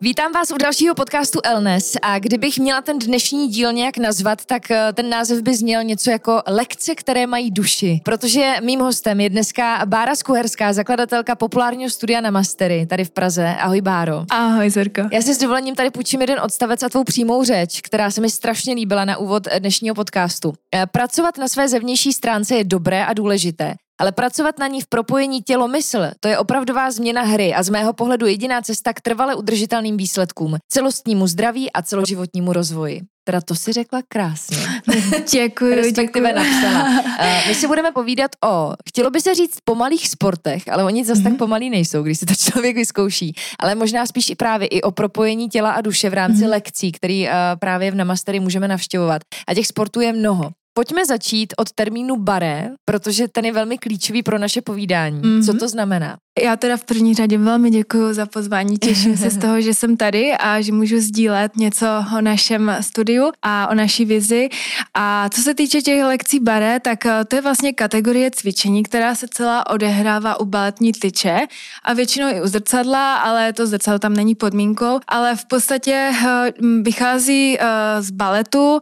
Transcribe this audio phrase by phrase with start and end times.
[0.00, 4.70] Vítám vás u dalšího podcastu Elnes a kdybych měla ten dnešní díl nějak nazvat, tak
[4.70, 8.00] eh, ten název by zněl něco jako Lekce, které mají duši.
[8.04, 13.54] Protože mým hostem je dneska Bára Skuherská, zakladatelka populárního studia na Mastery tady v Praze.
[13.60, 14.24] Ahoj Báro.
[14.30, 15.02] Ahoj Zorko.
[15.12, 18.30] Já si s dovolením tady půjčím jeden odstavec a tvou přímou řeč, která se mi
[18.30, 20.52] strašně líbila na úvod dnešního podcastu.
[20.74, 24.86] Eh, pracovat na své zevnější stránce je dobré a důležité, ale pracovat na ní v
[24.86, 29.34] propojení tělo-mysl, to je opravdová změna hry a z mého pohledu jediná cesta k trvale
[29.34, 33.00] udržitelným výsledkům, celostnímu zdraví a celoživotnímu rozvoji.
[33.24, 34.56] Teda to si řekla krásně.
[35.32, 36.44] Děkuji, Respektive děkuji.
[36.44, 36.88] napsala.
[36.88, 41.20] Uh, my si budeme povídat o, chtělo by se říct pomalých sportech, ale oni zase
[41.20, 41.22] mm-hmm.
[41.22, 41.38] tak mhm.
[41.38, 43.34] pomalí nejsou, když si to člověk vyzkouší.
[43.58, 46.50] Ale možná spíš i právě i o propojení těla a duše v rámci mm-hmm.
[46.50, 49.22] lekcí, který uh, právě v Namastery můžeme navštěvovat.
[49.48, 50.50] A těch sportů je mnoho.
[50.74, 55.22] Pojďme začít od termínu baré, protože ten je velmi klíčový pro naše povídání.
[55.22, 55.46] Mm-hmm.
[55.46, 56.16] Co to znamená?
[56.42, 58.78] Já teda v první řadě velmi děkuji za pozvání.
[58.78, 61.86] Těším se z toho, že jsem tady a že můžu sdílet něco
[62.18, 64.48] o našem studiu a o naší vizi.
[64.94, 69.14] A co se týče těch lekcí baré, tak eh, to je vlastně kategorie cvičení, která
[69.14, 71.38] se celá odehrává u baletní tyče
[71.84, 76.52] a většinou i u zrcadla, ale to zrcadlo tam není podmínkou, ale v podstatě eh,
[76.82, 77.66] vychází eh,
[78.02, 78.80] z baletu,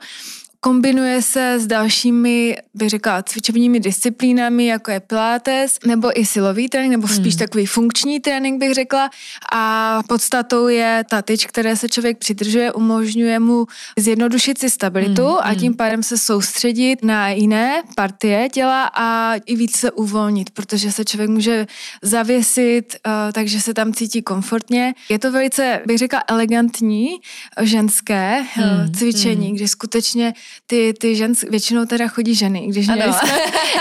[0.67, 6.91] Kombinuje se s dalšími, bych řekla, cvičebními disciplínami, jako je pilates, nebo i silový trénink,
[6.91, 7.39] nebo spíš hmm.
[7.39, 9.11] takový funkční trénink, bych řekla.
[9.53, 13.66] A podstatou je ta tyč, které se člověk přidržuje, umožňuje mu
[13.99, 15.38] zjednodušit si stabilitu hmm.
[15.41, 15.59] a hmm.
[15.59, 21.04] tím pádem se soustředit na jiné partie těla a i víc se uvolnit, protože se
[21.04, 21.66] člověk může
[22.03, 24.94] zavěsit, uh, takže se tam cítí komfortně.
[25.09, 27.09] Je to velice, bych řekla, elegantní
[27.60, 29.56] ženské uh, cvičení, hmm.
[29.56, 30.34] kdy skutečně
[30.67, 33.39] ty, ty žen, většinou teda chodí ženy, když měli jsme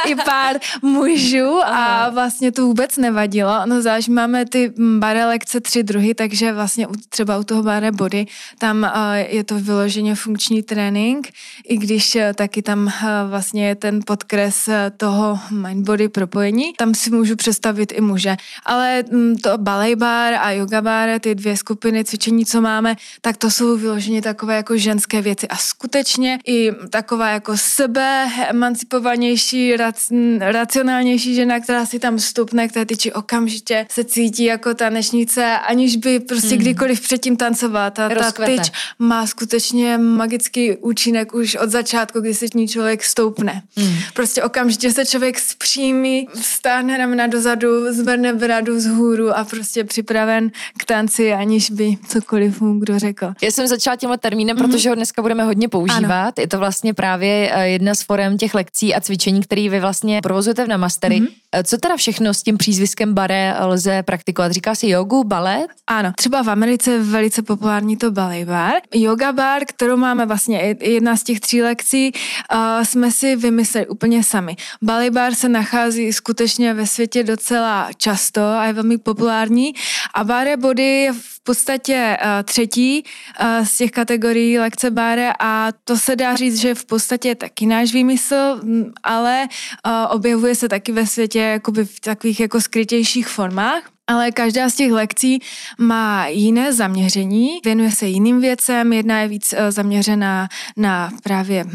[0.08, 3.62] i pár mužů a vlastně to vůbec nevadilo.
[3.66, 8.26] No záž máme ty bare lekce tři druhy, takže vlastně třeba u toho bare body,
[8.58, 8.92] tam
[9.28, 11.30] je to vyloženě funkční trénink,
[11.68, 12.92] i když e, taky tam e,
[13.28, 18.36] vlastně je ten podkres e, toho mind body propojení, tam si můžu představit i muže.
[18.66, 19.04] Ale
[19.44, 23.78] to ballet bar a yoga bar, ty dvě skupiny cvičení, co máme, tak to jsou
[23.78, 26.55] vyloženě takové jako ženské věci a skutečně i
[26.90, 30.08] taková jako sebe emancipovanější, rac,
[30.40, 35.96] racionálnější žena, která si tam stupne k té tyči okamžitě se cítí jako tanečnice, aniž
[35.96, 36.58] by prostě hmm.
[36.58, 37.90] kdykoliv předtím tancovala.
[37.90, 43.62] Ta, ta tyč má skutečně magický účinek už od začátku, kdy se ní člověk stoupne.
[43.78, 43.96] Hmm.
[44.14, 50.52] Prostě okamžitě se člověk zpřímí, stáhne ramena dozadu, zvrne bradu z hůru a prostě připraven
[50.78, 53.34] k tanci, aniž by cokoliv mu kdo řekl.
[53.42, 54.72] Já jsem začala tímhle termínem, mm-hmm.
[54.72, 56.38] protože ho dneska budeme hodně používat.
[56.38, 56.45] Ano.
[56.46, 60.22] Je to vlastně právě eh, jedna z forem těch lekcí a cvičení, které vy vlastně
[60.22, 61.22] provozujete v Namastery.
[61.22, 61.46] Mm-hmm.
[61.64, 64.52] Co teda všechno s tím přízviskem bare lze praktikovat?
[64.52, 65.68] Říká se jogu, balet?
[65.88, 68.74] Ano, třeba v Americe je velice populární to ballet bar.
[68.94, 72.12] Yoga bar, kterou máme vlastně jedna z těch tří lekcí,
[72.54, 74.56] uh, jsme si vymysleli úplně sami.
[74.82, 79.74] Ballet bar se nachází skutečně ve světě docela často a je velmi populární
[80.14, 83.04] a bare body je v podstatě uh, třetí
[83.42, 87.36] uh, z těch kategorií lekce báre a to se dá říct, že v podstatě je
[87.36, 88.62] taky náš výmysl,
[89.04, 89.48] ale
[89.86, 93.95] uh, objevuje se taky ve světě jakoby v takových jako skrytějších formách.
[94.08, 95.40] Ale každá z těch lekcí
[95.78, 101.66] má jiné zaměření, věnuje se jiným věcem, jedna je víc zaměřená na právě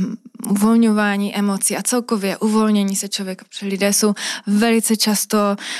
[0.48, 4.14] uvolňování emocí a celkově uvolnění se člověka, protože lidé jsou
[4.46, 5.38] velice často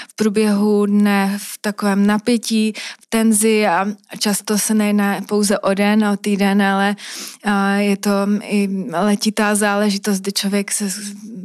[0.09, 3.87] v průběhu dne v takovém napětí, v tenzi a
[4.19, 6.97] často se nejedná pouze o den, o týden, ale
[7.79, 8.11] je to
[8.43, 10.89] i letitá záležitost, kdy člověk se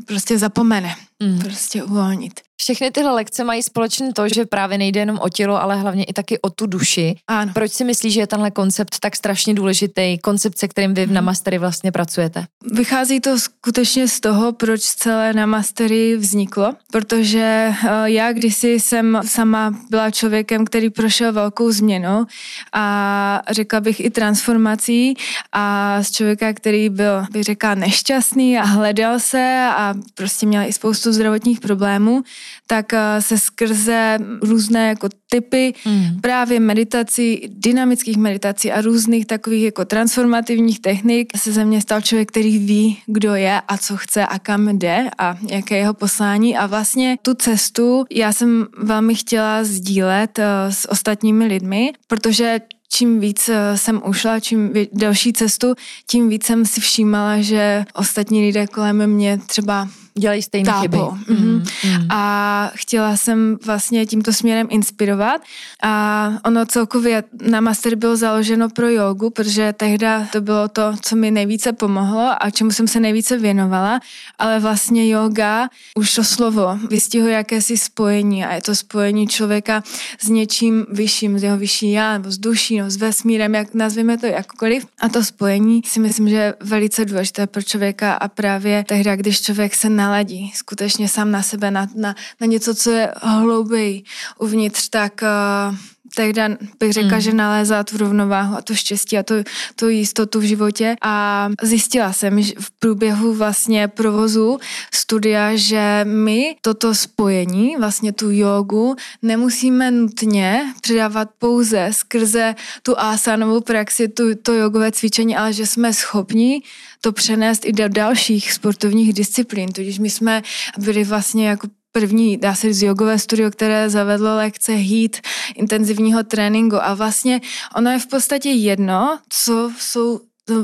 [0.05, 1.39] prostě zapomene mm.
[1.39, 2.44] prostě uvolnit.
[2.57, 6.13] Všechny tyhle lekce mají společně to, že právě nejde jenom o tělo, ale hlavně i
[6.13, 7.15] taky o tu duši.
[7.27, 7.51] Ano.
[7.53, 11.07] Proč si myslíš, že je tenhle koncept tak strašně důležitý, koncept, se kterým vy v
[11.07, 11.15] mhm.
[11.15, 12.45] Namastery vlastně pracujete?
[12.71, 19.75] Vychází to skutečně z toho, proč celé Namastery vzniklo, protože eh, já kdysi jsem sama
[19.89, 22.25] byla člověkem, který prošel velkou změnou
[22.73, 25.17] a řekla bych i transformací
[25.51, 30.73] a z člověka, který byl, bych řekla, nešťastný a hledal se a prostě měl i
[30.73, 32.23] spoustu zdravotních problémů,
[32.67, 36.21] tak eh, se skrze různé jako typy mm.
[36.21, 42.31] právě meditací, dynamických meditací a různých takových jako transformativních technik se ze mě stal člověk,
[42.31, 46.57] který ví, kdo je a co chce a kam jde a jaké je jeho poslání
[46.57, 52.59] a vlastně tu cestu já jsem velmi chtěla sdílet eh, s ostatními lidmi, protože
[52.89, 55.75] čím víc eh, jsem ušla, čím delší cestu,
[56.07, 59.87] tím víc jsem si všímala, že ostatní lidé kolem mě třeba
[60.19, 60.97] dělají stejné chyby.
[60.97, 61.63] Mm-hmm.
[61.83, 62.11] Mm.
[62.11, 65.41] A chtěla jsem vlastně tímto směrem inspirovat
[65.83, 71.15] a ono celkově na master bylo založeno pro jogu, protože tehdy to bylo to, co
[71.15, 73.99] mi nejvíce pomohlo a čemu jsem se nejvíce věnovala,
[74.39, 79.83] ale vlastně yoga, už to slovo, vystihuje jakési spojení a je to spojení člověka
[80.19, 84.17] s něčím vyšším, s jeho vyšší já, nebo s duší, no, s vesmírem, jak nazveme
[84.17, 84.85] to jakkoliv.
[85.01, 89.41] A to spojení si myslím, že je velice důležité pro člověka a právě tehdy, když
[89.41, 94.03] člověk se na naladí skutečně sám na sebe, na, na, na něco, co je hlouběji
[94.39, 95.75] uvnitř, tak uh,
[96.15, 96.41] tehdy
[96.79, 97.21] bych řekla, mm.
[97.21, 99.33] že nalézá tu rovnováhu a to štěstí a tu,
[99.75, 104.59] tu jistotu v životě a zjistila jsem že v průběhu vlastně provozu
[104.93, 113.61] studia, že my toto spojení, vlastně tu jogu, nemusíme nutně předávat pouze skrze tu asanovou
[113.61, 116.61] praxi, tu, to jogové cvičení, ale že jsme schopni
[117.01, 119.71] to přenést i do dalších sportovních disciplín.
[119.71, 120.41] Tudíž my jsme
[120.77, 121.67] byli vlastně jako
[121.99, 125.11] první, dá se říct, jogové studio, které zavedlo lekce HEAT,
[125.55, 127.41] intenzivního tréninku a vlastně
[127.75, 130.19] ono je v podstatě jedno, co jsou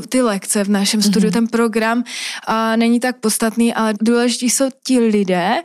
[0.10, 1.34] ty lekce v našem studiu, mm-hmm.
[1.34, 2.04] ten program
[2.48, 5.64] a není tak podstatný, ale důležití jsou ti lidé,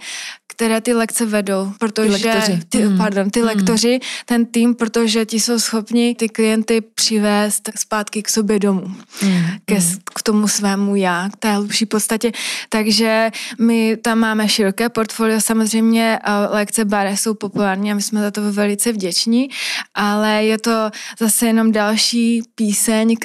[0.56, 2.60] které ty lekce vedou, protože ty, lektoři.
[2.68, 2.98] ty, mm.
[2.98, 3.46] pardon, ty mm.
[3.46, 8.86] lektoři, ten tým, protože ti jsou schopni ty klienty přivést zpátky k sobě domů,
[9.22, 9.44] mm.
[9.64, 9.98] ke, hmm.
[10.14, 12.32] k tomu svému já, k té hlubší podstatě.
[12.68, 13.30] Takže
[13.60, 16.18] my tam máme široké portfolio, samozřejmě
[16.50, 19.48] lekce bare jsou populární a my jsme za to velice vděční,
[19.94, 23.16] ale je to zase jenom další píseň,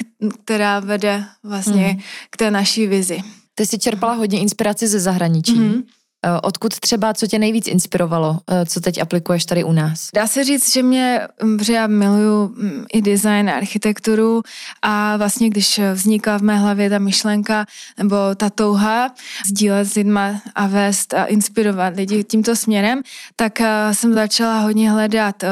[0.44, 2.00] která vede vlastně mm.
[2.30, 3.20] k té naší vizi.
[3.54, 5.56] Ty jsi čerpala hodně inspiraci ze zahraničí.
[5.56, 5.82] Mm-hmm.
[6.26, 10.08] Eh, odkud třeba, co tě nejvíc inspirovalo, eh, co teď aplikuješ tady u nás?
[10.14, 14.42] Dá se říct, že mě, mm, že já miluju mm, i design a architekturu
[14.82, 17.66] a vlastně když vznikla v mé hlavě ta myšlenka
[17.98, 19.14] nebo ta touha
[19.46, 23.02] sdílet s lidma a vést a inspirovat lidi tímto směrem,
[23.36, 25.44] tak eh, jsem začala hodně hledat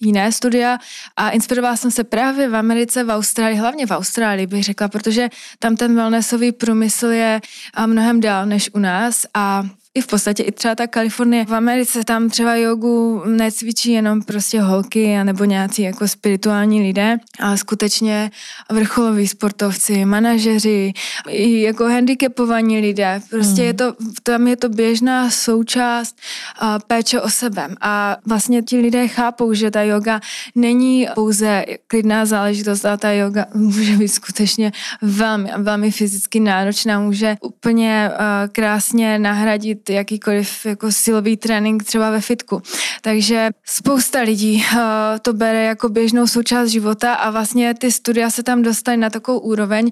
[0.00, 0.78] jiné studia
[1.16, 5.28] a inspirovala jsem se právě v Americe, v Austrálii, hlavně v Austrálii bych řekla, protože
[5.58, 7.40] tam ten wellnessový průmysl je
[7.86, 9.64] mnohem dál než u nás a
[9.94, 11.44] i v podstatě i třeba ta Kalifornie.
[11.44, 17.58] V Americe tam třeba jogu necvičí jenom prostě holky nebo nějací jako spirituální lidé, ale
[17.58, 18.30] skutečně
[18.70, 20.92] vrcholoví sportovci, manažeři,
[21.28, 23.20] i jako handicapovaní lidé.
[23.30, 23.66] Prostě mm.
[23.66, 26.16] je to, tam je to běžná součást
[26.58, 27.68] a péče o sebe.
[27.80, 30.20] A vlastně ti lidé chápou, že ta yoga
[30.54, 37.36] není pouze klidná záležitost, ale ta yoga může být skutečně velmi, velmi fyzicky náročná, může
[37.42, 42.62] úplně uh, krásně nahradit jakýkoliv jako silový trénink třeba ve fitku.
[43.02, 44.80] Takže spousta lidí uh,
[45.22, 49.38] to bere jako běžnou součást života a vlastně ty studia se tam dostaly na takovou
[49.38, 49.90] úroveň,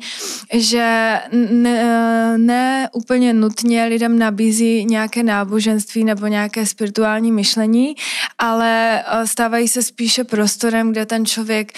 [0.52, 1.18] že
[1.50, 7.94] ne, ne úplně nutně lidem nabízí nějaké náboženství nebo nějaké spirituální myšlení,
[8.38, 11.72] ale uh, stávají se spíše prostorem, kde ten člověk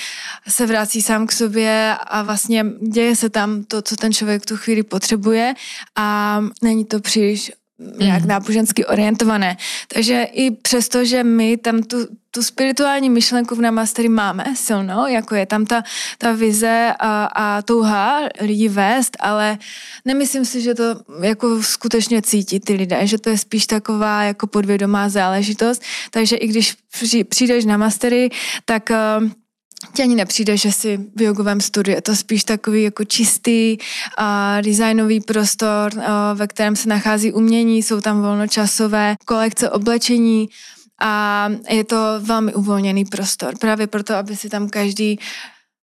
[0.48, 4.56] se vrací sám k sobě a vlastně děje se tam to, co ten člověk tu
[4.56, 5.54] chvíli potřebuje
[5.96, 7.52] a není to příliš
[7.98, 8.28] nějak mm.
[8.28, 9.56] nábožensky orientované.
[9.94, 11.96] Takže i přesto, že my tam tu,
[12.30, 15.82] tu spirituální myšlenku v Namastery máme silnou, jako je tam ta,
[16.18, 19.58] ta vize a, a touha lidi vést, ale
[20.04, 20.84] nemyslím si, že to
[21.22, 25.82] jako skutečně cítí ty lidé, že to je spíš taková jako podvědomá záležitost.
[26.10, 26.76] Takže i když
[27.28, 28.30] přijdeš na mastery,
[28.64, 29.28] tak uh,
[29.94, 31.94] ti ani nepřijde, že si v jogovém studiu.
[31.94, 34.24] Je to spíš takový jako čistý uh,
[34.62, 36.02] designový prostor, uh,
[36.34, 40.48] ve kterém se nachází umění, jsou tam volnočasové kolekce oblečení
[41.00, 43.58] a je to velmi uvolněný prostor.
[43.58, 45.18] Právě proto, aby si tam každý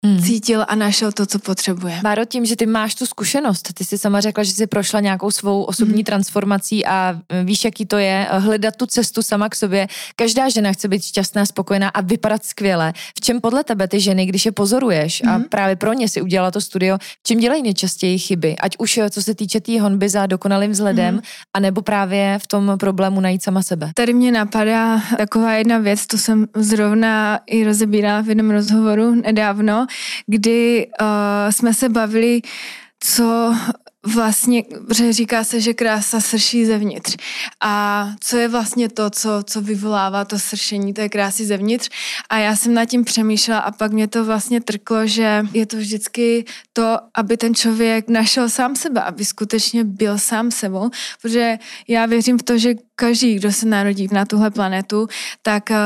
[0.06, 0.22] hmm.
[0.22, 2.00] cítil a našel to, co potřebuje.
[2.02, 5.30] Báro, tím, že ty máš tu zkušenost, ty jsi sama řekla, že jsi prošla nějakou
[5.30, 6.04] svou osobní hmm.
[6.04, 9.86] transformací a e, víš, jaký to je, e, hledat tu cestu sama k sobě.
[10.16, 12.92] Každá žena chce být šťastná, spokojená a vypadat skvěle.
[13.18, 15.34] V čem podle tebe ty ženy, když je pozoruješ hmm.
[15.34, 18.56] a právě pro ně si udělala to studio, v čem dělají nejčastěji chyby?
[18.56, 21.22] Ať už e, co se týče té tý honby za dokonalým vzhledem, hmm.
[21.54, 23.90] anebo právě v tom problému najít sama sebe.
[23.94, 29.86] Tady mě napadá taková jedna věc, to jsem zrovna i rozebírala v jednom rozhovoru nedávno,
[30.26, 31.06] kdy uh,
[31.50, 32.40] jsme se bavili,
[33.00, 33.54] co
[34.06, 37.16] vlastně, protože říká se, že krása srší zevnitř.
[37.60, 41.88] A co je vlastně to, co, co vyvolává to sršení té krásy zevnitř?
[42.30, 45.76] A já jsem nad tím přemýšlela a pak mě to vlastně trklo, že je to
[45.76, 50.90] vždycky to, aby ten člověk našel sám sebe, aby skutečně byl sám sebou,
[51.22, 55.08] protože já věřím v to, že každý, kdo se narodí na tuhle planetu,
[55.42, 55.76] tak eh,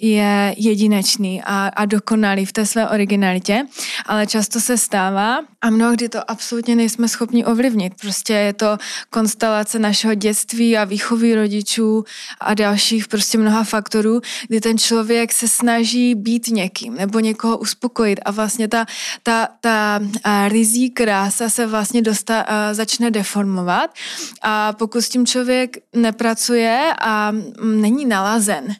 [0.00, 3.66] je jedinečný a, a dokonalý v té své originalitě,
[4.06, 7.92] ale často se stává a mnohdy to absolutně nejsme schopni ovlivnit.
[8.00, 8.78] Prostě je to
[9.10, 12.04] konstelace našeho dětství a výchovy rodičů
[12.40, 18.20] a dalších prostě mnoha faktorů, kdy ten člověk se snaží být někým nebo někoho uspokojit
[18.24, 18.86] a vlastně ta,
[19.22, 20.00] ta, ta
[20.48, 23.90] rizí krása se vlastně dosta, začne deformovat
[24.42, 26.37] a pokud s tím člověk nepracuje
[27.00, 28.76] a není nalazen,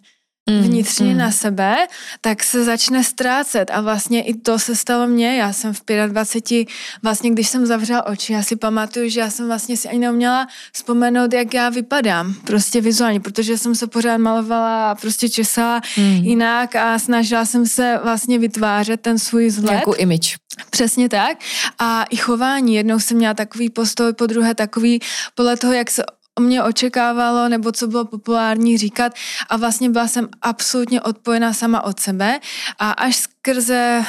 [0.49, 1.19] Mm, vnitřně mm.
[1.19, 1.77] na sebe,
[2.21, 6.69] tak se začne ztrácet a vlastně i to se stalo mně, já jsem v 25,
[7.03, 10.47] vlastně když jsem zavřela oči, já si pamatuju, že já jsem vlastně si ani neuměla
[10.73, 16.15] vzpomenout, jak já vypadám, prostě vizuálně, protože jsem se pořád malovala a prostě česala mm.
[16.15, 19.71] jinak a snažila jsem se vlastně vytvářet ten svůj vzhled.
[19.71, 20.37] Nějakou image.
[20.71, 21.39] Přesně tak.
[21.79, 22.75] A i chování.
[22.75, 25.01] Jednou jsem měla takový postoj, po druhé takový,
[25.35, 26.03] podle toho, jak se
[26.41, 29.13] mě očekávalo, nebo co bylo populární říkat
[29.49, 32.41] a vlastně byla jsem absolutně odpojená sama od sebe
[32.79, 34.05] a až skrze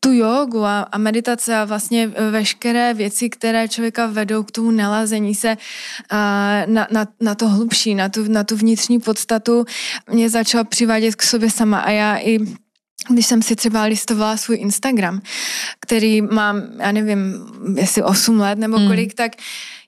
[0.00, 5.34] tu jogu a, a meditace a vlastně veškeré věci, které člověka vedou k tomu nalazení
[5.34, 5.56] se
[6.66, 9.64] na, na, na to hlubší, na tu, na tu vnitřní podstatu,
[10.12, 12.38] mě začala přivádět k sobě sama a já i
[13.08, 15.20] když jsem si třeba listovala svůj Instagram,
[15.80, 17.34] který mám, já nevím,
[17.76, 18.86] jestli 8 let nebo hmm.
[18.86, 19.16] kolik, mm.
[19.16, 19.32] tak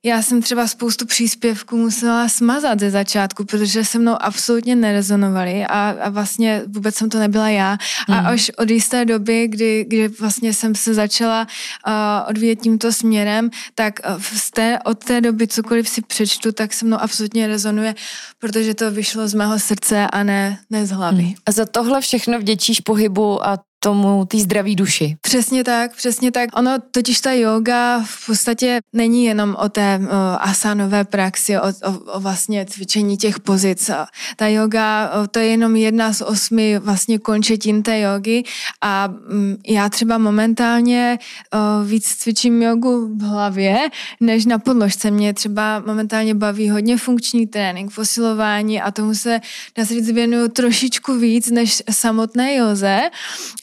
[0.04, 5.96] já jsem třeba spoustu příspěvků musela smazat ze začátku, protože se mnou absolutně nerezonovali a,
[6.00, 7.70] a vlastně vůbec jsem to nebyla já.
[8.08, 8.14] Mm.
[8.14, 8.26] A hmm.
[8.26, 11.46] až od jisté doby, kdy, kdy vlastně jsem se začala
[11.86, 11.92] uh,
[12.30, 16.96] odvíjet tímto směrem, tak z té, od té doby cokoliv si přečtu, tak se mnou
[17.00, 17.94] absolutně rezonuje,
[18.38, 21.22] protože to vyšlo z mého srdce a ne, ne z hlavy.
[21.22, 21.34] Mm.
[21.46, 25.16] A za tohle všechno vděčíš pohybu a tomu, té zdraví duši.
[25.20, 26.50] Přesně tak, přesně tak.
[26.56, 30.08] Ono totiž ta yoga v podstatě není jenom o té o,
[30.40, 33.90] asanové praxi, o, o, o vlastně cvičení těch pozic.
[34.36, 38.42] Ta yoga, o, to je jenom jedna z osmi vlastně končetin té jogy
[38.80, 41.18] a m, mm, já třeba momentálně
[41.52, 43.78] o, víc cvičím jogu v hlavě,
[44.20, 45.10] než na podložce.
[45.10, 49.40] Mě třeba momentálně baví hodně funkční trénink, posilování a tomu se,
[49.76, 53.00] dá se říct, věnuju trošičku víc než samotné joze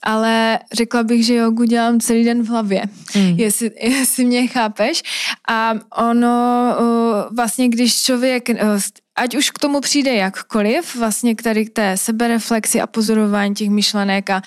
[0.09, 2.83] ale řekla bych, že jogu dělám celý den v hlavě,
[3.15, 3.35] mm.
[3.37, 5.03] jestli, jestli mě chápeš.
[5.49, 6.75] A ono
[7.31, 8.49] vlastně, když člověk
[9.15, 13.69] ať už k tomu přijde jakkoliv, vlastně k tady k té sebereflexi a pozorování těch
[13.69, 14.41] myšlenek a,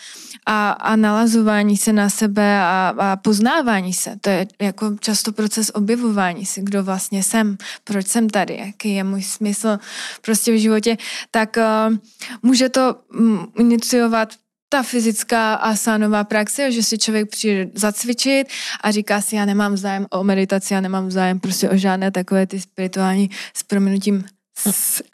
[0.47, 4.17] a, a nalazování se na sebe a, a poznávání se.
[4.21, 9.05] To je jako často proces objevování si, kdo vlastně jsem, proč jsem tady, jaký je
[9.05, 9.79] můj smysl
[10.23, 10.97] prostě v životě,
[11.31, 11.97] tak uh,
[12.43, 14.29] může to um, iniciovat
[14.73, 18.49] ta fyzická asanová praxe, že si člověk přijde zacvičit
[18.81, 22.47] a říká si, já nemám zájem o meditaci, já nemám zájem prostě o žádné takové
[22.47, 24.25] ty spirituální s proměnutím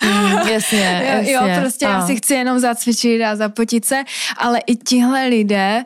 [0.04, 1.32] Mm, jasně, jasně.
[1.32, 1.90] Jo, prostě a.
[1.90, 4.02] já si chci jenom zacvičit a zapotit se,
[4.36, 5.84] ale i tihle lidé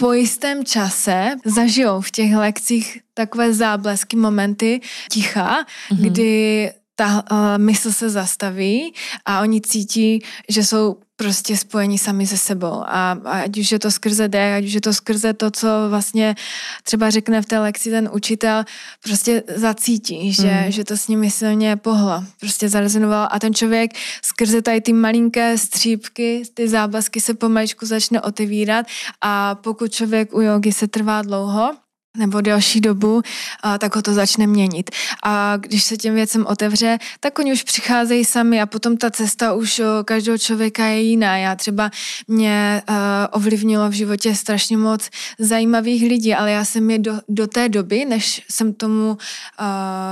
[0.00, 4.80] po jistém čase zažijou v těch lekcích takové záblesky, momenty
[5.10, 5.96] ticha, mm-hmm.
[5.96, 8.94] kdy ta uh, mysl se zastaví
[9.24, 12.82] a oni cítí, že jsou prostě spojení sami se sebou.
[12.86, 15.68] A, a ať už je to skrze dech, ať už je to skrze to, co
[15.88, 16.34] vlastně
[16.82, 18.64] třeba řekne v té lekci ten učitel,
[19.02, 20.72] prostě zacítí, že, mm.
[20.72, 23.90] že to s nimi silně pohlo, prostě zarezonovalo a ten člověk
[24.22, 28.86] skrze tady ty malinké střípky, ty záblasky se pomaličku začne otevírat
[29.20, 31.74] a pokud člověk u jogy se trvá dlouho,
[32.16, 33.22] nebo delší dobu,
[33.62, 34.90] a tak ho to začne měnit.
[35.24, 39.52] A když se těm věcem otevře, tak oni už přicházejí sami a potom ta cesta
[39.52, 41.36] už každého člověka je jiná.
[41.36, 41.90] Já třeba
[42.28, 42.96] mě uh,
[43.30, 45.08] ovlivnilo v životě strašně moc
[45.38, 49.16] zajímavých lidí, ale já jsem je do, do té doby, než jsem tomu uh,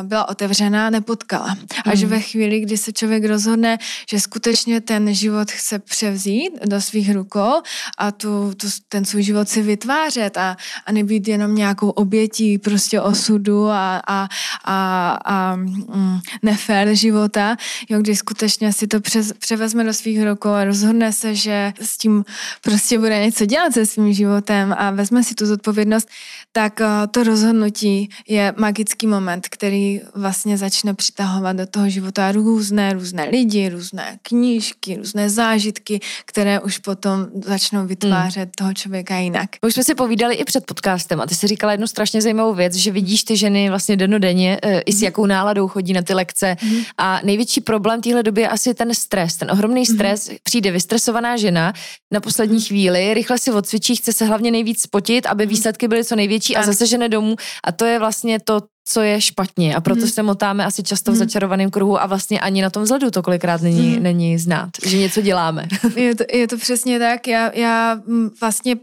[0.02, 1.56] byla otevřená, nepotkala.
[1.84, 2.08] Až mm.
[2.11, 3.78] ve chvíli, kdy se člověk rozhodne,
[4.11, 7.52] že skutečně ten život chce převzít do svých rukou
[7.99, 10.56] a tu, tu, ten svůj život si vytvářet a,
[10.87, 14.28] a nebýt jenom nějakou obětí prostě osudu a, a,
[14.64, 17.56] a, a mm, nefér života,
[17.88, 21.98] jo, když skutečně si to přes, převezme do svých rukou a rozhodne se, že s
[21.98, 22.24] tím
[22.60, 26.08] prostě bude něco dělat se svým životem a vezme si tu zodpovědnost,
[26.52, 32.92] tak uh, to rozhodnutí je magický moment, který vlastně začne přitahovat do toho života různé,
[32.92, 38.52] různé lidi, různé knížky, různé zážitky, které už potom začnou vytvářet hmm.
[38.58, 39.50] toho člověka jinak.
[39.62, 42.75] Už jsme si povídali i před podcastem a ty si říkala jednu strašně zajímavou věc,
[42.75, 45.05] že vidíš ty ženy vlastně denodenně uh, i s mhm.
[45.05, 46.83] jakou náladou chodí na ty lekce hmm.
[46.99, 49.95] a největší problém téhle doby je asi ten stres, ten ohromný mhm.
[49.95, 50.29] stres.
[50.29, 50.37] Hmm.
[50.43, 51.73] Přijde vystresovaná žena
[52.12, 52.64] na poslední mhm.
[52.64, 56.62] chvíli, rychle si odcvičí, chce se hlavně nejvíc spotit, aby výsledky byly co největší a
[56.62, 60.11] zase žene domů a to je vlastně to, co je špatně a proto hmm.
[60.11, 63.62] se motáme asi často v začarovaném kruhu a vlastně ani na tom vzhledu to kolikrát
[63.62, 64.03] není, hmm.
[64.03, 65.69] není znát, že něco děláme.
[65.97, 68.00] Je to, je to přesně tak, já, já
[68.41, 68.76] vlastně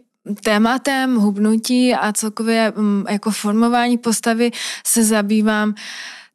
[0.43, 2.73] tématem hubnutí a celkově
[3.09, 4.51] jako formování postavy
[4.85, 5.75] se zabývám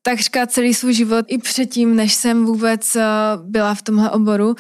[0.06, 3.02] takřka celý svůj život i předtím, než jsem vůbec uh,
[3.42, 4.54] byla v tomhle oboru, uh,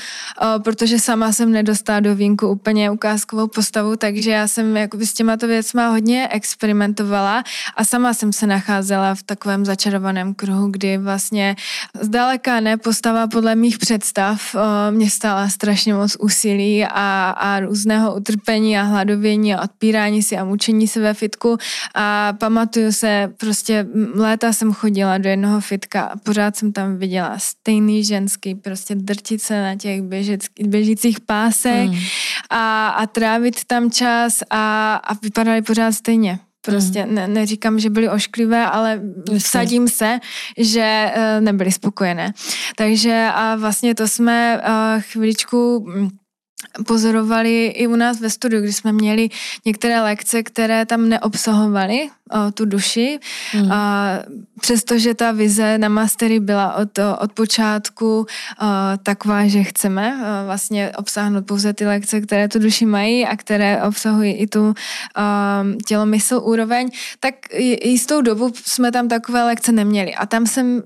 [0.62, 5.46] protože sama jsem nedostala do vínku úplně ukázkovou postavu, takže já jsem jakoby s těmato
[5.46, 7.44] věcma hodně experimentovala
[7.76, 11.56] a sama jsem se nacházela v takovém začarovaném kruhu, kdy vlastně
[12.00, 14.60] zdaleka ne postava podle mých představ uh,
[14.90, 20.44] mě stála strašně moc úsilí a, a různého utrpení a hladovění a odpírání si a
[20.44, 21.58] mučení se ve fitku
[21.94, 27.38] a pamatuju se, prostě léta jsem chodila do jednoho fitka a pořád jsem tam viděla
[27.38, 31.98] stejný ženský, prostě drtit se na těch běžických, běžících pásech mm.
[32.50, 36.38] a, a trávit tam čas a, a vypadali pořád stejně.
[36.60, 37.14] Prostě mm.
[37.14, 39.00] ne, neříkám, že byly ošklivé, ale
[39.38, 40.18] vsadím se,
[40.58, 42.32] že uh, nebyly spokojené.
[42.76, 46.08] Takže a vlastně to jsme uh, chviličku mm,
[46.86, 49.28] pozorovali i u nás ve studiu, kdy jsme měli
[49.64, 52.08] některé lekce, které tam neobsahovaly
[52.54, 53.18] tu duši.
[53.54, 53.72] Mm.
[53.72, 54.08] A
[54.60, 58.26] přestože ta vize na mastery byla od, od počátku o,
[59.02, 63.82] taková, že chceme o, vlastně obsáhnout pouze ty lekce, které tu duši mají a které
[63.82, 64.74] obsahují i tu o,
[65.86, 66.90] tělo, mysl, úroveň,
[67.20, 67.34] tak
[67.84, 70.14] jistou dobu jsme tam takové lekce neměli.
[70.14, 70.82] A tam jsem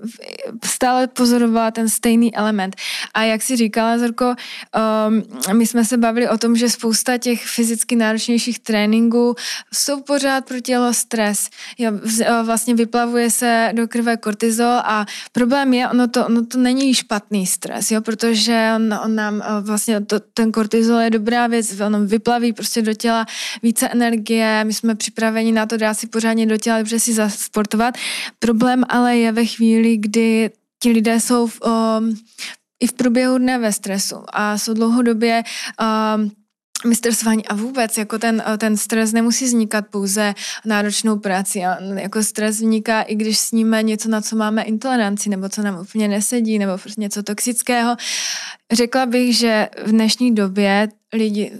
[0.65, 2.75] stále pozorovala ten stejný element.
[3.13, 7.45] A jak si říkala, Zorko, o, my jsme se bavili o tom, že spousta těch
[7.45, 9.35] fyzicky náročnějších tréninků
[9.73, 11.30] jsou pořád pro tělo stres.
[11.77, 11.91] Jo,
[12.43, 17.47] vlastně vyplavuje se do krve kortizol a problém je, ono to, ono to není špatný
[17.47, 22.53] stres, jo, protože on, on nám vlastně to, ten kortizol je dobrá věc, on vyplaví
[22.53, 23.25] prostě do těla
[23.63, 27.95] více energie, my jsme připraveni na to dát si pořádně do těla, dobře si zasportovat.
[28.39, 32.17] Problém ale je ve chvíli, kdy ti lidé jsou v, um,
[32.79, 35.43] i v průběhu dne ve stresu a jsou dlouhodobě
[36.15, 36.31] um,
[36.85, 41.65] mistrování a vůbec jako ten, ten stres nemusí vznikat pouze náročnou práci.
[41.65, 45.79] A jako stres vzniká, i když sníme něco, na co máme intoleranci, nebo co nám
[45.79, 47.95] úplně nesedí, nebo prostě něco toxického.
[48.71, 51.51] Řekla bych, že v dnešní době lidi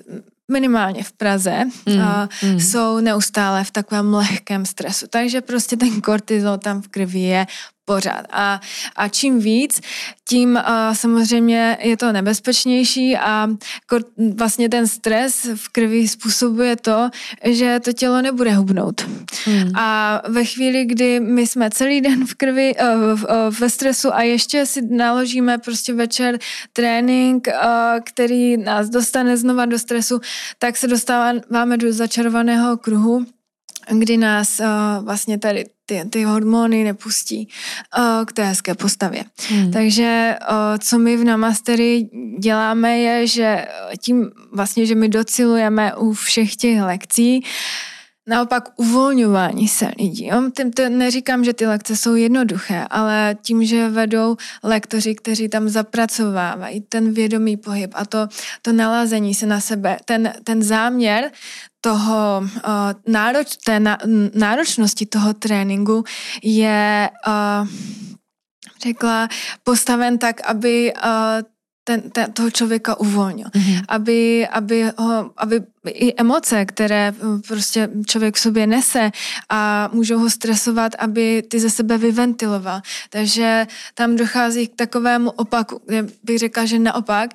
[0.51, 2.59] minimálně v Praze, mm, a mm.
[2.59, 5.05] jsou neustále v takovém lehkém stresu.
[5.09, 7.47] Takže prostě ten kortizol tam v krvi je
[7.85, 8.25] pořád.
[8.31, 8.61] A,
[8.95, 9.81] a čím víc,
[10.29, 13.47] tím a samozřejmě je to nebezpečnější a
[14.35, 17.09] vlastně ten stres v krvi způsobuje to,
[17.43, 19.01] že to tělo nebude hubnout.
[19.45, 19.75] Hmm.
[19.75, 24.21] A ve chvíli, kdy my jsme celý den v krvi, eh, eh, ve stresu a
[24.21, 26.39] ještě si naložíme prostě večer
[26.73, 27.53] trénink, eh,
[28.03, 30.19] který nás dostane znova do stresu,
[30.59, 33.25] tak se dostáváme do začarovaného kruhu,
[33.99, 34.61] kdy nás
[35.03, 37.47] vlastně tady ty, ty hormony nepustí
[37.97, 39.23] uh, k té hezké postavě.
[39.49, 39.71] Hmm.
[39.71, 43.67] Takže uh, co my v Namastery děláme je, že
[44.01, 47.43] tím vlastně, že my docilujeme u všech těch lekcí,
[48.27, 50.25] naopak uvolňování se lidí.
[50.27, 50.41] Jo?
[50.57, 55.69] Tím to neříkám, že ty lekce jsou jednoduché, ale tím, že vedou lektoři, kteří tam
[55.69, 58.27] zapracovávají ten vědomý pohyb a to,
[58.61, 61.31] to nalazení se na sebe, ten, ten záměr
[61.81, 63.97] toho uh, nároč, té na,
[64.33, 66.03] náročnosti toho tréninku
[66.43, 67.67] je uh,
[68.83, 69.27] řekla
[69.63, 71.09] postaven tak, aby uh,
[71.83, 73.47] ten, ten, toho člověka uvolnil.
[73.47, 73.85] Mm-hmm.
[73.87, 77.13] Aby, aby, ho, aby i emoce, které
[77.47, 79.11] prostě člověk v sobě nese
[79.49, 82.81] a můžou ho stresovat, aby ty ze sebe vyventiloval.
[83.09, 87.29] Takže tam dochází k takovému opaku, kde bych řekla, že naopak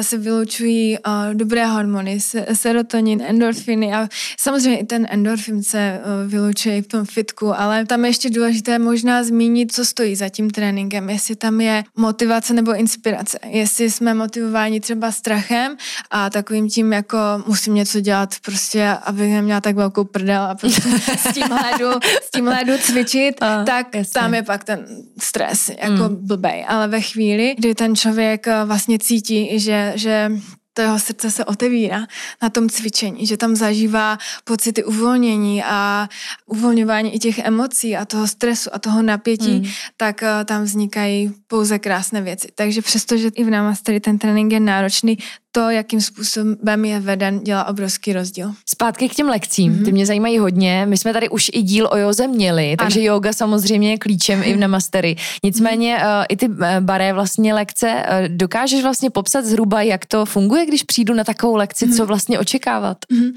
[0.00, 0.98] se vylučují
[1.32, 2.18] dobré hormony,
[2.52, 8.10] serotonin, endorfiny a samozřejmě i ten endorfin se vylučuje v tom fitku, ale tam je
[8.10, 13.38] ještě důležité možná zmínit, co stojí za tím tréninkem, jestli tam je motivace nebo inspirace,
[13.46, 15.76] jestli jsme motivováni třeba strachem
[16.10, 20.82] a takovým tím jako musím něco dělat prostě, aby neměla tak velkou prdel a prostě
[21.16, 21.90] s tímhle jdu,
[22.22, 24.12] s tímhle jdu cvičit, a, tak jasně.
[24.12, 24.86] tam je pak ten
[25.20, 26.26] stres jako mm.
[26.26, 26.64] blbej.
[26.68, 30.30] Ale ve chvíli, kdy ten člověk eh, vlastně cítí, že, že
[30.74, 32.06] to jeho srdce se otevírá
[32.42, 36.08] na tom cvičení, že tam zažívá pocity uvolnění a
[36.46, 39.66] uvolňování i těch emocí a toho stresu a toho napětí, mm.
[39.96, 42.48] tak uh, tam vznikají pouze krásné věci.
[42.54, 45.18] Takže přestože i v nás tady ten trénink je náročný,
[45.52, 48.52] to, jakým způsobem je veden, dělá obrovský rozdíl.
[48.68, 49.84] Zpátky k těm lekcím, mm-hmm.
[49.84, 50.86] ty mě zajímají hodně.
[50.88, 53.06] My jsme tady už i díl o józe měli, takže ano.
[53.06, 55.16] yoga samozřejmě je klíčem i v namastery.
[55.44, 60.26] Nicméně uh, i ty eh, baré vlastně lekce, uh, dokážeš vlastně popsat zhruba, jak to
[60.26, 61.96] funguje, když přijdu na takovou lekci, mm-hmm.
[61.96, 62.98] co vlastně očekávat?
[63.12, 63.32] Mm-hmm.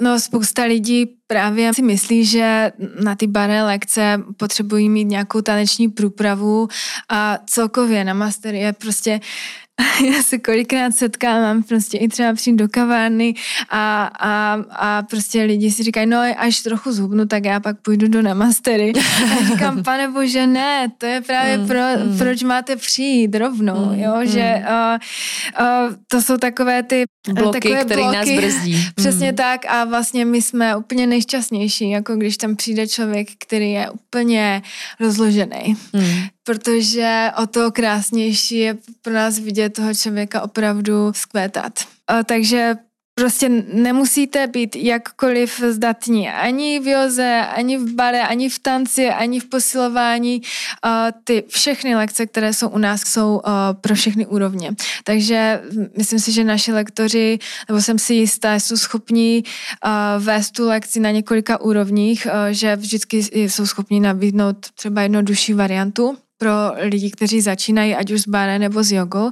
[0.00, 2.72] No spousta lidí právě si myslí, že
[3.04, 6.68] na ty baré lekce potřebují mít nějakou taneční průpravu
[7.08, 9.20] a celkově na master je prostě
[10.14, 13.34] já se kolikrát setkávám prostě i třeba přijít do kavárny
[13.70, 18.08] a, a, a prostě lidi si říkají, no až trochu zhubnu, tak já pak půjdu
[18.08, 18.92] do namastery.
[19.32, 22.18] A říkám, pane bože, ne, to je právě mm, pro, mm.
[22.18, 24.26] proč máte přijít rovnou, mm, jo, mm.
[24.26, 24.98] že uh,
[25.60, 28.86] uh, to jsou takové ty bloky, takové které bloky, nás brzdí.
[28.94, 29.36] Přesně mm.
[29.36, 34.62] tak a vlastně my jsme úplně nejšťastnější, jako když tam přijde člověk, který je úplně
[35.00, 35.76] rozložený.
[35.92, 41.72] Mm protože o to krásnější je pro nás vidět toho člověka opravdu skvétat.
[42.26, 42.76] Takže
[43.16, 49.40] Prostě nemusíte být jakkoliv zdatní ani v joze, ani v bare, ani v tanci, ani
[49.40, 50.42] v posilování.
[51.24, 53.40] Ty všechny lekce, které jsou u nás, jsou
[53.80, 54.74] pro všechny úrovně.
[55.04, 55.62] Takže
[55.96, 59.44] myslím si, že naši lektoři, nebo jsem si jistá, jsou schopní
[60.18, 66.50] vést tu lekci na několika úrovních, že vždycky jsou schopni nabídnout třeba jednodušší variantu pro
[66.82, 69.30] lidi, kteří začínají, ať už s bare nebo s jogou,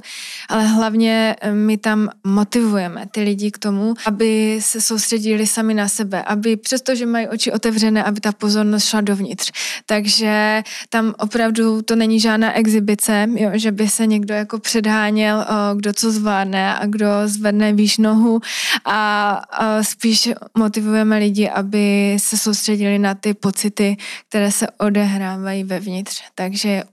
[0.49, 5.87] ale hlavně eh, my tam motivujeme ty lidi k tomu, aby se soustředili sami na
[5.87, 9.51] sebe, aby přestože mají oči otevřené, aby ta pozornost šla dovnitř.
[9.85, 15.75] Takže tam opravdu to není žádná exibice, jo, že by se někdo jako předháněl, o,
[15.75, 18.39] kdo co zvládne a kdo zvedne výš nohu
[18.85, 23.97] a, a spíš motivujeme lidi, aby se soustředili na ty pocity,
[24.29, 26.21] které se odehrávají vevnitř.
[26.35, 26.83] Takže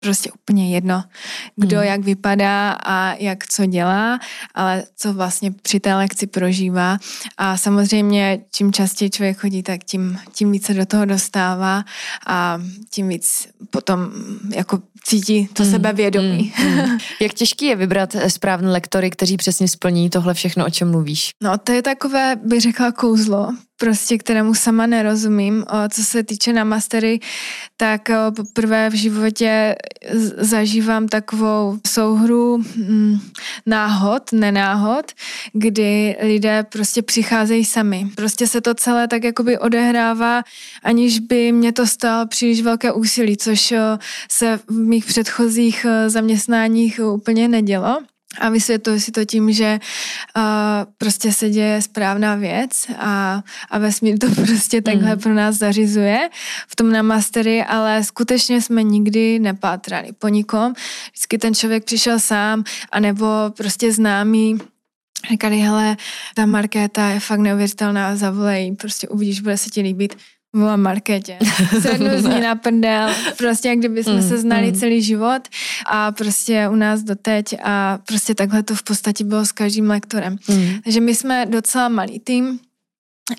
[0.00, 1.04] prostě úplně jedno,
[1.56, 1.86] kdo hmm.
[1.86, 4.18] jak vypadá a jak co dělá,
[4.54, 6.98] ale co vlastně při té lekci prožívá.
[7.36, 11.84] A samozřejmě, čím častěji člověk chodí, tak tím, tím více do toho dostává
[12.26, 12.58] a
[12.90, 14.10] tím víc potom
[14.54, 15.72] jako cítí to hmm.
[15.72, 16.52] sebevědomí.
[16.56, 16.72] Hmm.
[16.72, 16.98] Hmm.
[17.20, 21.30] Jak těžký je vybrat správné lektory, kteří přesně splní tohle všechno, o čem mluvíš?
[21.42, 23.48] No, to je takové, bych řekla, kouzlo,
[23.80, 25.64] prostě kterému sama nerozumím.
[25.92, 27.20] Co se týče na mastery,
[27.76, 29.74] tak poprvé v životě
[30.36, 33.18] zažívám takovou souhru hm,
[33.66, 35.12] náhod, nenáhod,
[35.52, 38.06] kdy lidé prostě přicházejí sami.
[38.14, 40.42] Prostě se to celé tak jakoby odehrává,
[40.82, 43.74] aniž by mě to stalo příliš velké úsilí, což
[44.30, 47.98] se v mých předchozích zaměstnáních úplně nedělo.
[48.38, 49.78] A vysvětluji si to tím, že
[50.36, 50.42] uh,
[50.98, 55.20] prostě se děje správná věc a, a vesmír to prostě takhle mm.
[55.20, 56.28] pro nás zařizuje
[56.68, 60.74] v tom na mastery, ale skutečně jsme nikdy nepátrali po nikom.
[61.12, 64.58] Vždycky ten člověk přišel sám, anebo prostě známý
[65.30, 65.96] říkali, hele,
[66.34, 70.16] ta Markéta je fakt neuvěřitelná, zavolej, prostě uvidíš, bude se ti líbit
[70.52, 71.38] volám Markétě.
[71.80, 74.78] Sednu z ní na prdel, prostě jak kdyby jsme mm, se znali mm.
[74.78, 75.42] celý život
[75.86, 80.36] a prostě u nás doteď a prostě takhle to v podstatě bylo s každým lektorem.
[80.48, 80.68] Mm.
[80.84, 82.58] Takže my jsme docela malý tým,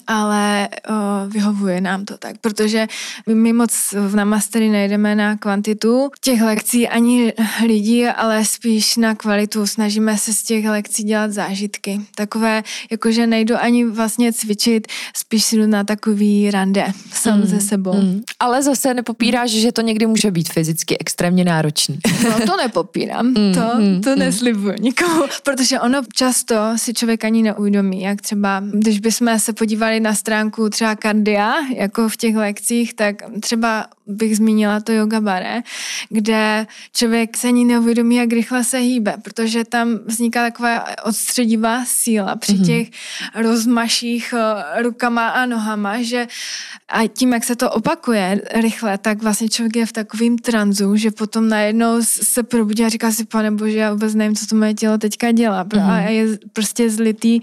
[0.07, 0.93] ale o,
[1.29, 2.87] vyhovuje nám to tak, protože
[3.27, 7.33] my moc v namastery nejdeme na kvantitu těch lekcí ani
[7.65, 9.67] lidí, ale spíš na kvalitu.
[9.67, 12.01] Snažíme se z těch lekcí dělat zážitky.
[12.15, 17.61] Takové, jakože nejdu ani vlastně cvičit, spíš si jdu na takový rande sám mm, se
[17.61, 17.93] sebou.
[17.93, 18.21] Mm.
[18.39, 21.99] Ale zase nepopíráš, že to někdy může být fyzicky extrémně náročný.
[22.23, 24.19] No to nepopírám, mm, to, mm, to mm.
[24.19, 29.80] neslibuju nikomu, protože ono často si člověk ani neuvědomí, jak třeba, když bychom se podívali
[29.81, 35.21] podívali na stránku třeba kardia, jako v těch lekcích, tak třeba bych zmínila to yoga
[35.21, 35.61] bare,
[36.09, 42.35] kde člověk se ani neuvědomí, jak rychle se hýbe, protože tam vzniká taková odstředivá síla
[42.35, 42.65] při mhm.
[42.65, 43.41] těch mm-hmm.
[43.41, 46.27] rozmaších eh, rukama a nohama, že
[46.89, 51.11] a tím, jak se to opakuje rychle, tak vlastně člověk je v takovém tranzu, že
[51.11, 54.73] potom najednou se probudí a říká si, pane bože, já vůbec nevím, co to moje
[54.73, 55.65] tělo teďka dělá.
[55.65, 55.91] Mm-hmm.
[55.91, 57.39] A je prostě zlitý.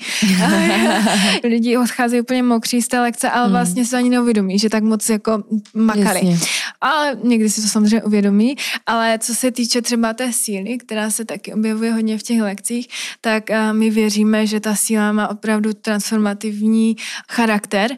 [1.44, 3.53] Lidi odcházejí úplně mokří z té lekce, ale mm.
[3.53, 5.44] vlastně se ani neuvědomí, že tak moc jako
[5.75, 6.21] makali.
[6.27, 6.38] Jasně.
[6.81, 8.57] Ale někdy si to samozřejmě uvědomí.
[8.87, 12.88] Ale co se týče třeba té síly, která se taky objevuje hodně v těch lekcích,
[13.21, 16.97] tak my věříme, že ta síla má opravdu transformativní
[17.31, 17.90] charakter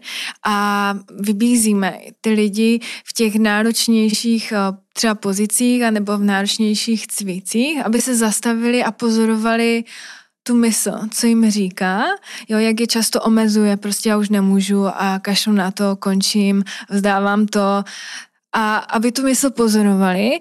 [0.46, 4.52] a vybízíme ty lidi v těch náročnějších
[4.92, 9.84] třeba pozicích anebo v náročnějších cvících, aby se zastavili a pozorovali
[10.42, 12.04] tu mysl, co jim říká,
[12.48, 17.46] jo, jak je často omezuje, prostě já už nemůžu a kašlu na to, končím, vzdávám
[17.46, 17.84] to
[18.52, 20.38] a aby tu mysl pozorovali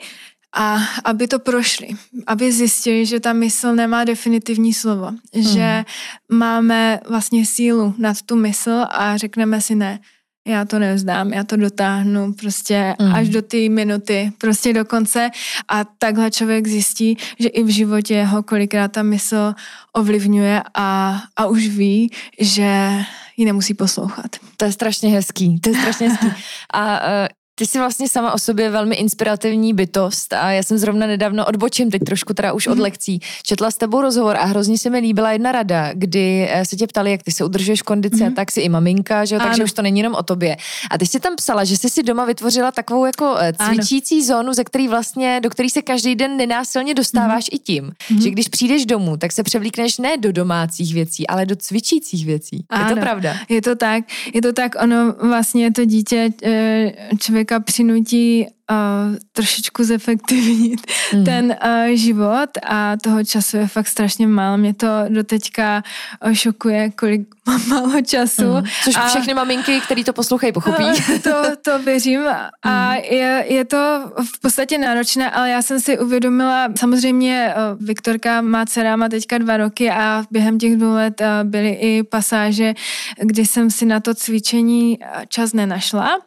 [0.55, 1.87] a aby to prošli,
[2.27, 5.43] aby zjistili, že ta mysl nemá definitivní slovo, hmm.
[5.43, 5.85] že
[6.31, 9.99] máme vlastně sílu nad tu mysl a řekneme si ne,
[10.47, 13.13] já to nevzdám, já to dotáhnu prostě mm.
[13.15, 15.29] až do té minuty, prostě do konce
[15.67, 19.53] a takhle člověk zjistí, že i v životě ho kolikrát ta mysl
[19.93, 22.91] ovlivňuje a, a už ví, že
[23.37, 24.35] ji nemusí poslouchat.
[24.57, 26.27] To je strašně hezký, to je strašně hezký.
[26.73, 27.27] A uh,
[27.59, 31.91] ty jsi vlastně sama o sobě velmi inspirativní bytost a já jsem zrovna nedávno odbočím,
[31.91, 32.81] teď trošku teda už od mhm.
[32.81, 36.75] lekcí, četla s tebou rozhovor a hrozně se mi líbila jedna rada, kdy eh, se
[36.75, 38.33] tě ptali, jak ty se udržuješ kondice, mm-hmm.
[38.33, 40.57] tak si i maminka, že jo, takže už to není jenom o tobě.
[40.91, 44.25] A ty jsi tam psala, že jsi si doma vytvořila takovou jako eh, cvičící ano.
[44.25, 47.55] zónu, ze který vlastně, do který se každý den nenásilně dostáváš mm-hmm.
[47.55, 48.23] i tím, mm-hmm.
[48.23, 52.65] že když přijdeš domů, tak se převlíkneš ne do domácích věcí, ale do cvičících věcí.
[52.69, 52.89] Ano.
[52.89, 53.35] Je to pravda?
[53.49, 59.15] Je to tak, je to tak, ono vlastně to dítě eh, člověk člověka přinutí uh,
[59.31, 60.79] trošičku zefektivnit
[61.13, 61.23] mm.
[61.23, 64.57] ten uh, život a toho času je fakt strašně málo.
[64.57, 65.83] Mě to doteďka
[66.25, 68.43] uh, šokuje, kolik mám málo času.
[68.43, 68.63] Mm.
[68.83, 70.83] Což a, všechny maminky, které to poslouchají, pochopí.
[70.83, 72.49] Uh, to, to věřím a
[72.89, 72.95] mm.
[72.95, 78.65] je, je to v podstatě náročné, ale já jsem si uvědomila, samozřejmě uh, Viktorka má
[78.65, 82.73] dcera, má teďka dva roky a během těch dvou let uh, byly i pasáže,
[83.21, 86.17] kdy jsem si na to cvičení čas nenašla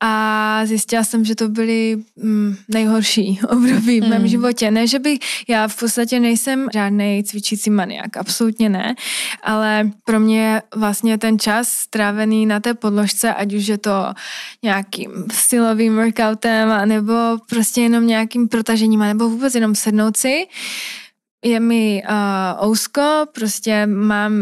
[0.00, 1.71] a zjistila jsem, že to byly
[2.16, 4.28] mm, nejhorší období v mém mm.
[4.28, 4.70] životě.
[4.70, 8.94] Ne, že bych, já v podstatě nejsem žádný cvičící maniak, absolutně ne,
[9.42, 14.12] ale pro mě vlastně ten čas strávený na té podložce, ať už je to
[14.62, 17.12] nějakým stylovým workoutem, nebo
[17.48, 20.46] prostě jenom nějakým protažením, nebo vůbec jenom sednout si,
[21.44, 24.32] je mi uh, ousko, prostě mám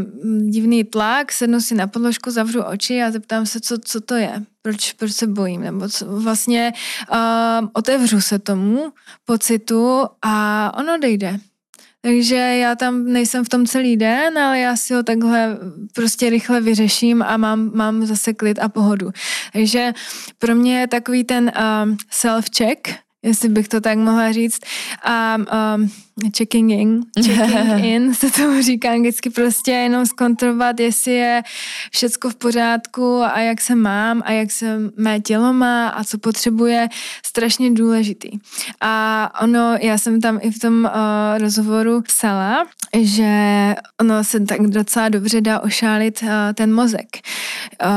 [0.51, 4.43] divný tlak, sednu si na podložku, zavřu oči a zeptám se, co, co to je,
[4.63, 6.73] proč, proč se bojím, nebo co, vlastně
[7.13, 8.93] uh, otevřu se tomu
[9.25, 11.41] pocitu a ono odejde.
[12.03, 15.59] Takže já tam nejsem v tom celý den, ale já si ho takhle
[15.95, 19.11] prostě rychle vyřeším a mám, mám zase klid a pohodu.
[19.53, 19.93] Takže
[20.39, 21.53] pro mě je takový ten
[21.85, 24.61] um, self-check, jestli bych to tak mohla říct,
[25.03, 25.37] a
[25.77, 25.91] um,
[26.37, 31.43] checking in, checking in se tomu říká anglicky, prostě jenom zkontrolovat, jestli je
[31.93, 36.19] všecko v pořádku a jak se mám a jak se mé tělo má a co
[36.19, 36.89] potřebuje,
[37.27, 38.31] strašně důležitý.
[38.81, 40.91] A ono, já jsem tam i v tom uh,
[41.39, 42.67] rozhovoru psala,
[43.01, 47.17] že ono se tak docela dobře dá ošálit uh, ten mozek,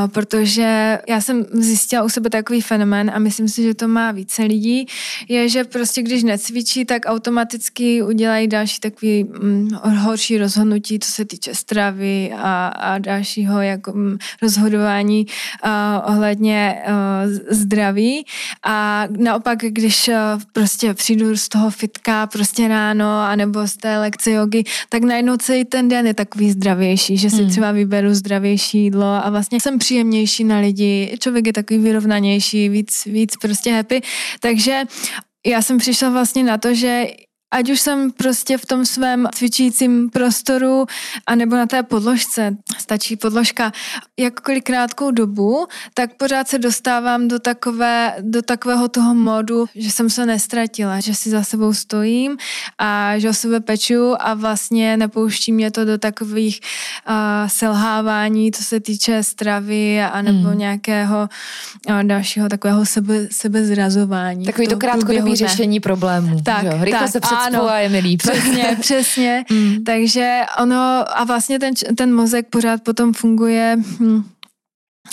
[0.07, 4.43] protože já jsem zjistila u sebe takový fenomén a myslím si, že to má více
[4.43, 4.85] lidí,
[5.29, 11.25] je, že prostě když necvičí, tak automaticky udělají další takový mm, horší rozhodnutí, co se
[11.25, 15.25] týče stravy a, a dalšího jako, mm, rozhodování
[15.65, 15.71] uh,
[16.13, 18.25] ohledně uh, zdraví.
[18.63, 20.15] A naopak, když uh,
[20.53, 25.65] prostě přijdu z toho fitka prostě ráno, anebo z té lekce jogy, tak najednou celý
[25.65, 27.49] ten den je takový zdravější, že si hmm.
[27.49, 33.05] třeba vyberu zdravější jídlo a vlastně jsem příjemnější na lidi, člověk je takový vyrovnanější, víc,
[33.05, 34.01] víc prostě happy.
[34.39, 34.83] Takže
[35.45, 37.07] já jsem přišla vlastně na to, že
[37.53, 40.85] ať už jsem prostě v tom svém cvičícím prostoru,
[41.27, 43.71] anebo na té podložce, stačí podložka,
[44.19, 50.09] jakkoliv krátkou dobu, tak pořád se dostávám do, takové, do takového toho modu, že jsem
[50.09, 52.37] se nestratila, že si za sebou stojím
[52.77, 56.59] a že o sebe peču a vlastně nepouští mě to do takových
[57.07, 57.13] uh,
[57.47, 60.57] selhávání, co se týče stravy a nebo mm.
[60.57, 61.29] nějakého
[61.89, 64.45] uh, dalšího takového sebe, sebezrazování.
[64.45, 66.41] Takový to, krátkodobý řešení problémů.
[66.43, 68.21] Tak, Rychle tak, se ano, a je mi líp.
[68.21, 69.45] Přesně, přesně.
[69.51, 69.83] Mm.
[69.83, 74.23] Takže ono a vlastně ten, ten mozek pořád potom funguje hm,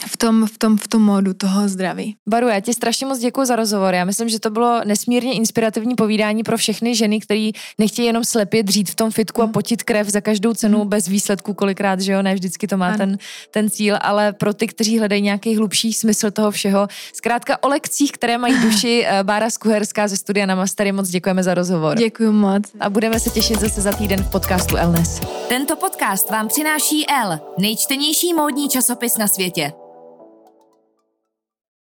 [0.06, 2.16] v tom, v tom, v tom módu toho zdraví.
[2.28, 3.94] Baru, já ti strašně moc děkuji za rozhovor.
[3.94, 8.62] Já myslím, že to bylo nesmírně inspirativní povídání pro všechny ženy, které nechtějí jenom slepě
[8.62, 9.52] dřít v tom fitku a mhm.
[9.52, 10.88] potit krev za každou cenu mm.
[10.88, 13.18] bez výsledků kolikrát, že jo, ne vždycky to má ten,
[13.50, 16.88] ten cíl, ale pro ty, kteří hledají nějaký hlubší smysl toho všeho.
[17.12, 21.54] Zkrátka o lekcích, které mají duši, eh, Bára Skuherská ze studia Namastery, moc děkujeme za
[21.54, 21.98] rozhovor.
[21.98, 22.62] Děkuji moc.
[22.80, 25.20] A budeme se těšit zase za týden v podcastu Elnes.
[25.48, 29.72] Tento podcast vám přináší L, nejčtenější módní časopis na světě.